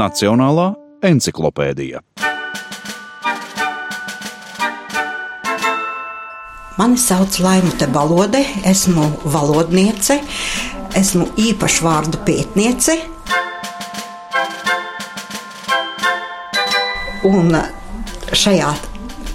[0.00, 0.70] Nacionālā
[1.04, 2.00] encyklopēdija.
[6.78, 10.16] Mani sauc Laimute Balode, esmu valodniece,
[10.96, 12.96] esmu īpašu vārdu pētniece.
[17.28, 17.52] Un
[18.32, 18.70] šajā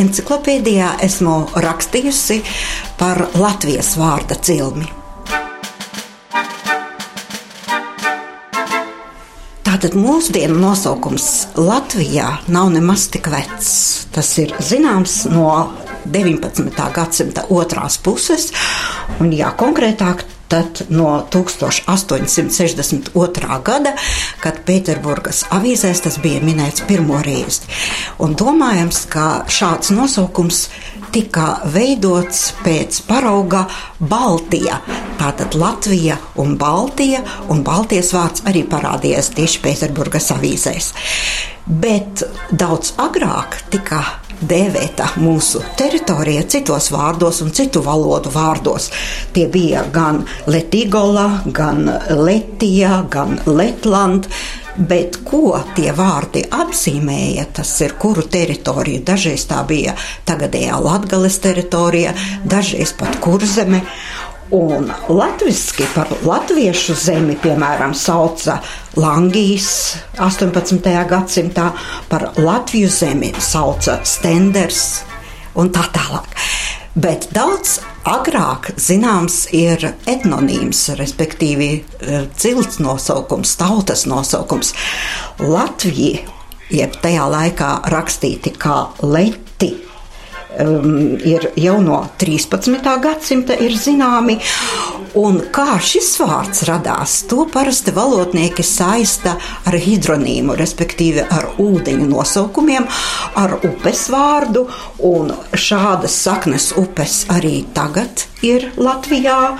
[0.00, 2.40] encyklopēdijā esmu rakstījusi
[2.96, 4.88] par Latvijas vārda cilmi.
[9.76, 14.08] Tātad mūsdienu nosaukums Latvijā nav nemaz tik vecs.
[14.08, 15.68] Tas ir zināms no
[16.08, 16.72] 19.
[16.96, 18.56] gadsimta otrās puses,
[19.20, 23.60] un jā, konkrētāk tad no 1862.
[23.68, 23.92] gada,
[24.46, 27.66] kad Pēterburgas avīzēs tas bija minēts pirmo reizi.
[28.22, 30.68] Un domājams, ka šāds nosaukums
[31.14, 33.64] tika veidots pēc parauga
[33.98, 34.78] Baltija.
[35.18, 40.92] Tātad Latvija un Baltija, un Baltijas vārds arī parādījās tieši Pēterburgas avīzēs.
[41.66, 42.22] Bet
[42.54, 44.04] daudz agrāk tika
[44.40, 48.90] dēvēta mūsu teritorija citos vārdos un citu valodu vārdos.
[49.32, 54.28] Tie bija gan Letigola, gan Letija, gan Letland.
[54.76, 59.00] Bet ko tie vārdi apzīmēja, tas ir kuru teritoriju.
[59.08, 59.94] Dažreiz tā bija
[60.28, 62.12] tagadējā Latvijas teritorija,
[62.44, 63.80] dažreiz pat kurzeme.
[64.50, 68.60] Un latviešu par latviešu zemi, piemēram, sauca
[68.94, 70.86] Langijas 18.
[71.10, 71.72] gadsimtā,
[72.06, 75.02] par Latviju zemi sauca Stenders
[75.58, 76.30] un tā tālāk.
[76.94, 84.72] Bet daudz agrāk zināms ir etnonīms, respektīvi eh, cilts nosaukums, tautas nosaukums.
[85.42, 86.22] Latvija,
[86.70, 89.74] jeb tajā laikā rakstīti kā leti,
[90.62, 92.80] um, ir jau no 13.
[93.02, 94.38] gadsimta ir zināmi.
[95.16, 102.84] Un kā šis vārds radās, to parasti valodnieki saista ar hidronīmu, respektīvi ar ūdeņu nosaukumiem,
[103.40, 104.66] ar upes vārdu.
[105.08, 109.56] Un šādas saknes upes arī tagad ir Latvijā.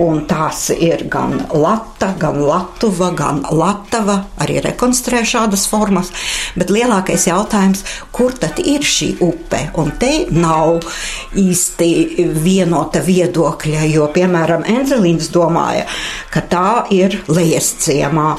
[0.00, 6.12] Un tās ir gan Lata, gan Latuva, gan Latava, arī rekonstruē šādas formas.
[6.56, 9.60] Bet lielākais jautājums, kur tad ir šī upe?
[9.80, 10.86] Un te nav
[11.38, 11.90] īsti
[12.44, 15.84] vienota viedokļa, jo, piemēram, Enzelīns domāja,
[16.32, 18.36] ka tā ir lejas ciemā.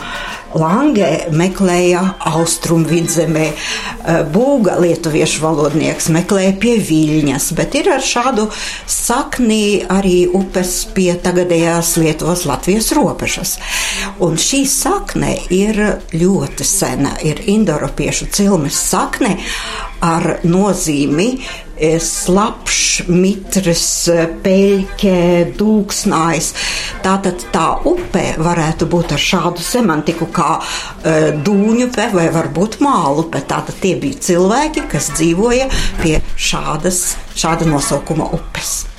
[0.59, 2.03] Langē meklēja
[2.33, 3.47] austrumu vidzemē,
[4.33, 8.49] Būga lietuviešu valodnieks meklēja pie Viļņas, bet ir ar šādu
[8.89, 13.55] sakni arī upes pie tagadējās Lietuvas Latvijas robežas.
[14.19, 15.79] Un šī sakne ir
[16.11, 19.37] ļoti sena, ir indoropiešu cilmes sakne
[20.03, 21.29] ar nozīmi
[21.99, 23.87] slapjš, mitrs,
[24.43, 25.15] peļķe,
[25.57, 26.51] dūksnājs.
[27.03, 33.43] Tātad tā upe varētu būt ar šādu semantiku kā uh, dūņupe vai varbūt mālupe.
[33.49, 35.69] Tātad tie bija cilvēki, kas dzīvoja
[36.03, 38.92] pie šādas, šāda nosaukuma upes.